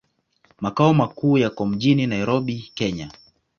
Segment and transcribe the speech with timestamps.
[0.59, 3.11] Makao makuu yako mjini Nairobi, Kenya.